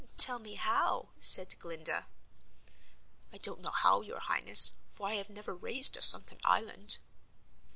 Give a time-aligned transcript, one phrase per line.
[0.17, 2.07] "Tell me how?" said Glinda.
[3.31, 6.97] "I don't know how, your Highness, for I have never raised a sunken island."